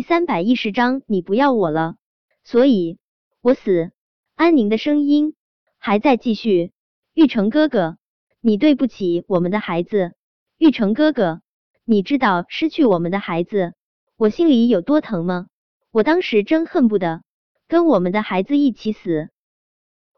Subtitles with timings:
[0.00, 1.96] 第三百一十章，你不要我了，
[2.42, 2.96] 所以
[3.42, 3.92] 我死。
[4.34, 5.34] 安宁的声音
[5.76, 6.72] 还在继续。
[7.12, 7.98] 玉成哥哥，
[8.40, 10.14] 你对不起我们的孩子。
[10.56, 11.42] 玉成哥哥，
[11.84, 13.74] 你知道失去我们的孩子，
[14.16, 15.48] 我心里有多疼吗？
[15.90, 17.22] 我当时真恨不得
[17.68, 19.28] 跟我们的孩子一起死。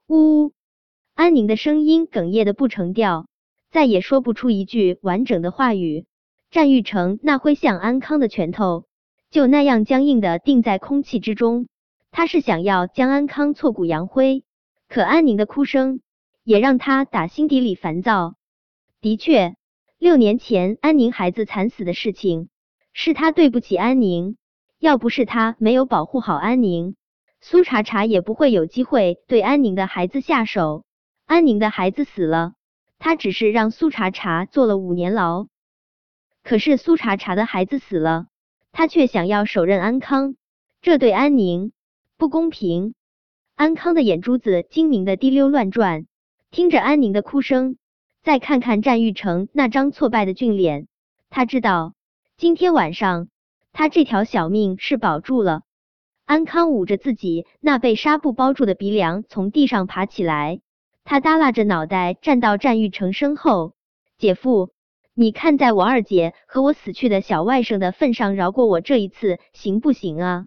[0.06, 0.52] 呜呜，
[1.14, 3.26] 安宁的声音哽咽的不成调，
[3.72, 6.06] 再也说不出一句完整的话语。
[6.52, 8.84] 战玉成那挥向安康的拳头。
[9.32, 11.66] 就那样僵硬的定在空气之中，
[12.10, 14.44] 他是想要将安康挫骨扬灰，
[14.90, 16.02] 可安宁的哭声
[16.44, 18.34] 也让他打心底里烦躁。
[19.00, 19.56] 的确，
[19.98, 22.50] 六年前安宁孩子惨死的事情，
[22.92, 24.36] 是他对不起安宁。
[24.78, 26.94] 要不是他没有保护好安宁，
[27.40, 30.84] 苏茶茶也不会有机会对安宁的孩子下手。
[31.24, 32.52] 安宁的孩子死了，
[32.98, 35.46] 他只是让苏茶茶坐了五年牢，
[36.42, 38.26] 可是苏茶茶的孩子死了。
[38.72, 40.34] 他却想要手刃安康，
[40.80, 41.72] 这对安宁
[42.16, 42.94] 不公平。
[43.54, 46.06] 安康的眼珠子精明的滴溜乱转，
[46.50, 47.76] 听着安宁的哭声，
[48.22, 50.88] 再看看战玉成那张挫败的俊脸，
[51.28, 51.92] 他知道
[52.38, 53.28] 今天晚上
[53.72, 55.62] 他这条小命是保住了。
[56.24, 60.60] 安康捂着自己那被纱布包住的鼻梁，从地上爬起来，
[61.04, 63.74] 他耷拉着脑袋站到战玉成身后，
[64.16, 64.70] 姐夫。
[65.14, 70.46] 你看在我二姐和我死去的小外甥的份上，饶过我这一次行不行啊？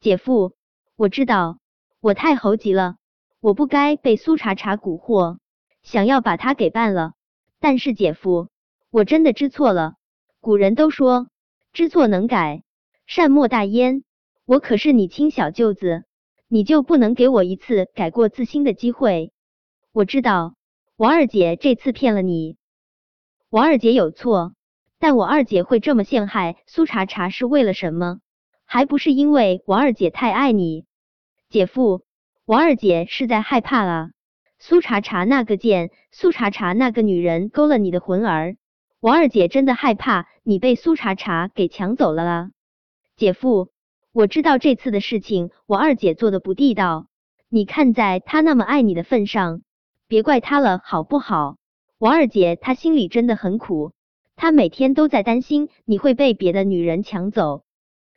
[0.00, 0.54] 姐夫，
[0.96, 1.58] 我知道
[2.00, 2.96] 我太猴急了，
[3.40, 5.36] 我不该被苏茶茶蛊惑，
[5.82, 7.12] 想要把他给办了。
[7.60, 8.48] 但是姐夫，
[8.90, 9.96] 我真的知错了。
[10.40, 11.28] 古人都说
[11.74, 12.62] 知错能改，
[13.06, 14.02] 善莫大焉。
[14.46, 16.04] 我可是你亲小舅子，
[16.48, 19.30] 你就不能给我一次改过自新的机会？
[19.92, 20.54] 我知道
[20.96, 22.56] 我二姐这次骗了你。
[23.52, 24.54] 我二姐有错，
[25.00, 28.20] 但我二姐会这么陷害苏茶茶是为了什么？
[28.64, 30.84] 还不是因为我二姐太爱你，
[31.48, 32.04] 姐夫，
[32.44, 34.10] 我二姐是在害怕了。
[34.60, 38.56] 苏茶茶那个贱，苏茶茶那个女人勾了你的魂儿，
[39.00, 42.50] 我二姐真的害怕你被苏茶茶给抢走了啦。
[43.16, 43.72] 姐夫，
[44.12, 47.08] 我知道这次的事情我二姐做的不地道，
[47.48, 49.62] 你看在她那么爱你的份上，
[50.06, 51.56] 别怪她了，好不好？
[52.00, 53.92] 我二姐她心里真的很苦，
[54.34, 57.62] 她每天都在担心你会被别的女人抢走。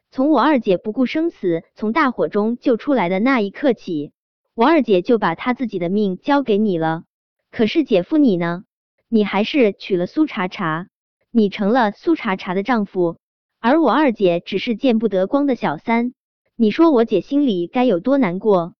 [0.09, 4.13] 从我二姐不顾生死从大火中救出来的那一刻起，
[4.55, 7.03] 我二姐就把她自己的命交给你了。
[7.51, 8.63] 可是姐夫你呢？
[9.09, 10.87] 你还是娶了苏茶茶，
[11.29, 13.17] 你成了苏茶茶的丈夫，
[13.59, 16.13] 而我二姐只是见不得光的小三。
[16.55, 18.75] 你说我姐心里该有多难过？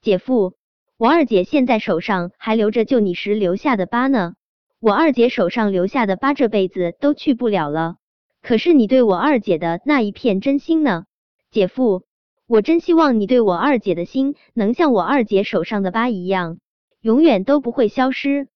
[0.00, 0.54] 姐夫。
[0.98, 4.34] 我二姐现在手上还留着救你时留下的疤呢，
[4.80, 7.96] 我二姐手上留下的疤这辈子都去不了了。
[8.40, 11.04] 可是你对我二姐的那一片真心呢，
[11.50, 12.04] 姐夫，
[12.46, 16.60] 我真希望你对我二姐的心能像我二姐手上的疤一样，
[17.02, 18.48] 永远都不会消失。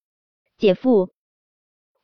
[0.57, 1.11] 姐夫，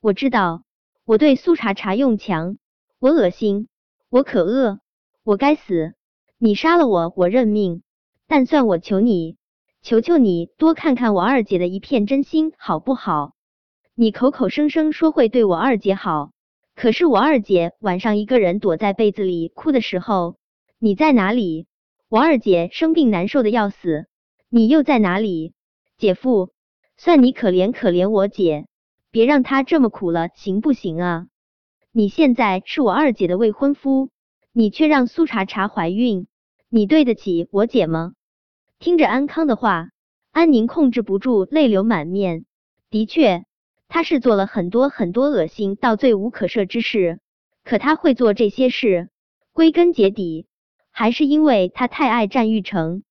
[0.03, 0.64] 我知道
[1.06, 2.58] 我对苏茶茶用强，
[2.98, 3.68] 我恶心，
[4.10, 4.80] 我可恶，
[5.24, 5.94] 我该死。
[6.36, 7.82] 你杀了我，我认命。
[8.26, 9.38] 但算我求你。
[9.86, 13.36] 求求你多看看我二姐的一片真心好不好？
[13.94, 16.32] 你口口声声说会对我二姐好，
[16.74, 20.38] 可是我二姐晚上一个人躲在被子里哭的时候，
[20.80, 21.69] 你在哪里？
[22.08, 24.08] 我二姐生病难受的要死，
[24.48, 25.52] 你又在哪里？
[25.97, 26.50] 姐夫，
[26.97, 28.66] 算你可怜可怜我姐，
[29.12, 31.26] 别让她这么苦了，行不行啊？
[31.92, 34.10] 你现在是我二姐的未婚夫，
[34.53, 36.26] 你却让苏茶茶怀孕，
[36.68, 38.14] 你对得起我姐吗？
[38.78, 39.88] 听着安康的话，
[40.32, 42.44] 安宁控制不住泪流满面。
[42.91, 43.44] 的确，
[43.88, 47.19] 他是做了很多很多恶心到罪无可赦之事。
[47.65, 49.09] 可他会做这些事，
[49.53, 50.47] 归根结底
[50.91, 53.03] 还是因为他太爱战玉成，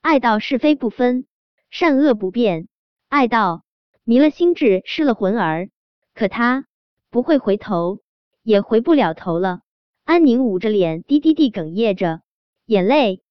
[0.00, 1.26] 爱到是非不分，
[1.70, 2.66] 善恶不辨，
[3.08, 3.62] 爱到
[4.02, 5.68] 迷了心智，失了魂儿。
[6.14, 6.66] 可他
[7.10, 8.00] 不会回头，
[8.42, 9.60] 也回不了头了。
[10.04, 12.22] 安宁捂着脸，低低地哽咽着，
[12.66, 13.21] 眼泪。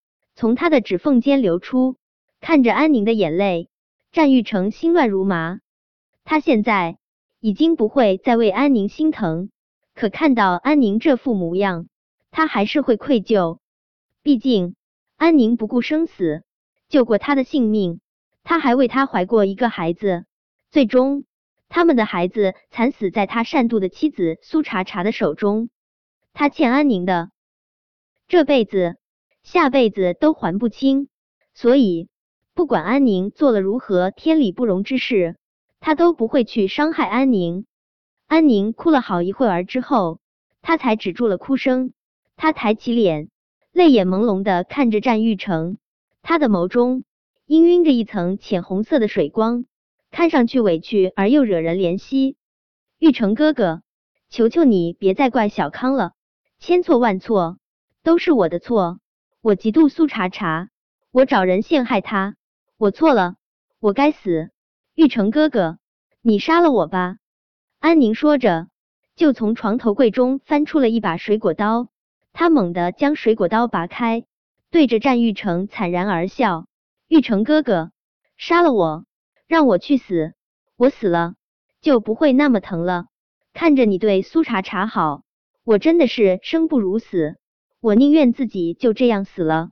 [0.42, 1.98] 从他的指缝间流出，
[2.40, 3.70] 看着安宁的眼泪，
[4.12, 5.60] 战玉成心乱如麻。
[6.24, 6.98] 他现在
[7.40, 9.52] 已经不会再为安宁心疼，
[9.94, 11.86] 可看到安宁这副模样，
[12.32, 13.60] 他还是会愧疚。
[14.24, 14.74] 毕竟
[15.16, 16.42] 安宁不顾生死
[16.90, 18.02] 救过他的性命，
[18.44, 20.26] 他还为他怀过一个孩子，
[20.72, 21.26] 最终
[21.70, 25.70] 他们的孩子惨死在他善妒的妻子苏茶茶的手中。
[26.34, 27.30] 他欠安宁的
[28.28, 28.98] 这辈子。
[29.44, 31.08] 下辈子都还不清，
[31.54, 32.08] 所以
[32.54, 35.36] 不管安宁做了如何天理不容之事，
[35.80, 37.66] 他都不会去伤害安宁。
[38.28, 40.20] 安宁哭了好一会儿之后，
[40.62, 41.92] 他才止住了哭声。
[42.38, 43.30] 他抬起脸，
[43.72, 45.78] 泪眼朦胧的看着战玉成，
[46.22, 47.04] 他的眸中
[47.46, 49.66] 氤氲着一层浅红色的水光，
[50.12, 52.38] 看上去委屈而又惹人怜惜。
[53.00, 53.82] 玉成哥哥，
[54.30, 56.14] 求求你别再怪小康了，
[56.58, 57.58] 千错万错
[58.02, 59.01] 都是我的错，
[59.44, 60.70] 我嫉妒苏茶茶，
[61.10, 62.36] 我找人陷害他，
[62.78, 63.38] 我错了，
[63.80, 64.52] 我该死。
[64.94, 65.80] 玉成哥哥，
[66.22, 67.18] 你杀了我吧！
[67.80, 68.68] 安宁说着，
[69.16, 71.88] 就从床头柜中翻出了一把水果刀。
[72.34, 74.26] 他猛地将水果刀拔开，
[74.70, 76.68] 对着战玉成惨然而笑
[77.10, 77.92] ：“玉成哥哥，
[78.38, 79.06] 杀了我，
[79.48, 80.36] 让我去死，
[80.78, 81.34] 我死了
[81.82, 83.08] 就不会那么疼了。
[83.54, 85.24] 看着你对苏茶茶好，
[85.64, 87.40] 我真的是生不如死，
[87.82, 89.72] 我宁愿自己就这样死了。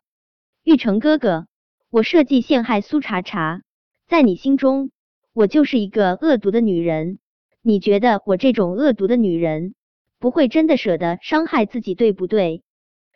[0.63, 1.45] 玉成哥哥，
[1.91, 3.61] 我设计陷害苏茶茶，
[4.07, 4.89] 在你心中，
[5.31, 7.19] 我就是一个恶毒的女人。
[7.61, 9.75] 你觉得我这种恶毒的女人？”
[10.17, 12.63] 不会真的舍得伤害自己，对不对？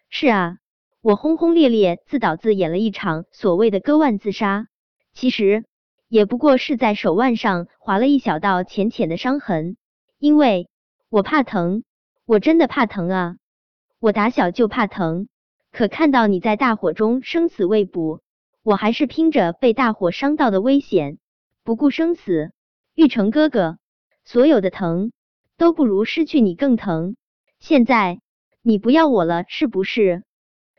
[0.10, 0.58] 是啊，
[1.02, 4.68] 我轰轰烈烈自导自演了一场所谓的割腕自杀，
[5.12, 5.66] 其实
[6.08, 9.76] 也不过是在手腕上划了一小道浅浅的伤痕，
[10.18, 10.70] 因为
[11.10, 11.84] 我怕疼，
[12.26, 13.36] 我真的怕疼啊！
[14.04, 15.30] 我打小就怕疼，
[15.72, 18.20] 可看到你在大火中生死未卜，
[18.62, 21.20] 我还是拼着被大火伤到的危险，
[21.64, 22.52] 不顾生死。
[22.96, 23.78] 玉成哥哥，
[24.26, 25.14] 所有的疼。
[25.56, 27.16] 都不如失去你更疼。
[27.60, 28.20] 现在
[28.62, 30.24] 你不要我了，是不是？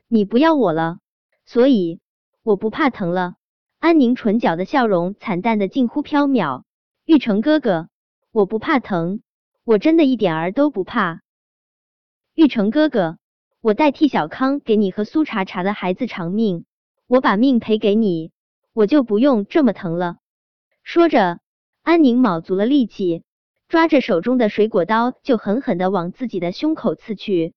[0.07, 0.99] 你不要我了，
[1.47, 2.01] 所以
[2.43, 3.37] 我不怕疼了。
[3.79, 6.65] 安宁唇角的笑容惨淡的近乎缥缈。
[7.07, 7.89] 玉成哥哥，
[8.33, 9.23] 我不怕疼，
[9.65, 11.23] 我真的一点儿都不怕。
[12.35, 13.19] 玉成哥哥，
[13.61, 16.65] 我代替小康给你和苏茶茶的孩子偿命，
[17.07, 18.33] 我把命赔给你，
[18.73, 20.17] 我就不用这么疼了。
[20.83, 21.39] 说着，
[21.83, 23.23] 安宁卯足了力气。
[23.69, 27.55] 抓着手中的水果刀，就狠狠的往自己的胸口刺去。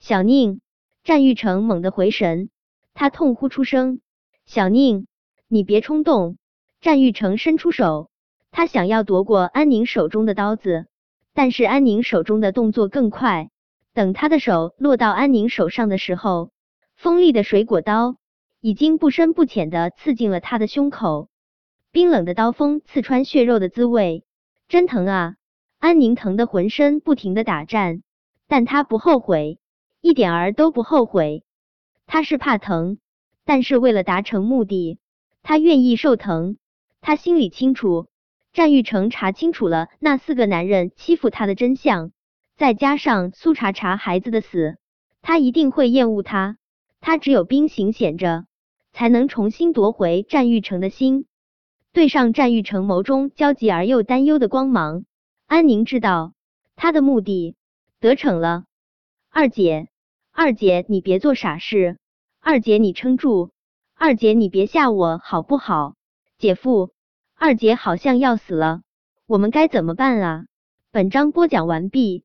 [0.00, 0.60] 小宁，
[1.04, 2.48] 战玉成猛地回神，
[2.94, 4.00] 他痛呼出声
[4.44, 5.06] ：“小宁，
[5.46, 6.36] 你别冲动！”
[6.80, 8.10] 战玉成伸出手，
[8.50, 10.86] 他想要夺过安宁手中的刀子，
[11.32, 13.50] 但是安宁手中的动作更快。
[13.96, 16.50] 等他的手落到安宁手上的时候，
[16.96, 18.16] 锋利的水果刀
[18.60, 21.30] 已经不深不浅的刺进了他的胸口。
[21.92, 24.26] 冰冷的刀锋刺穿血肉的滋味，
[24.68, 25.36] 真疼啊！
[25.78, 28.02] 安宁疼得浑身不停的打颤，
[28.46, 29.58] 但他不后悔，
[30.02, 31.42] 一点儿都不后悔。
[32.04, 32.98] 他是怕疼，
[33.46, 34.98] 但是为了达成目的，
[35.42, 36.58] 他愿意受疼。
[37.00, 38.08] 他心里清楚，
[38.52, 42.10] 战玉成查清楚了那四个男人欺负他的真相，
[42.56, 44.78] 再加上苏茶茶孩子的死，
[45.20, 46.56] 他一定会厌恶他。
[47.02, 48.46] 他只有兵行险着，
[48.92, 51.26] 才能重新夺回战玉成的心。
[51.92, 55.04] 对上战玉成眸中焦急而又担忧的光芒。
[55.46, 56.32] 安宁知道
[56.76, 57.56] 他的目的
[58.00, 58.64] 得逞了。
[59.30, 59.88] 二姐，
[60.32, 61.98] 二姐，你别做傻事。
[62.40, 63.50] 二姐，你撑住。
[63.94, 65.94] 二姐，你别吓我好不好？
[66.38, 66.90] 姐夫，
[67.34, 68.80] 二姐好像要死了，
[69.26, 70.46] 我们该怎么办啊？
[70.90, 72.24] 本章播讲完毕。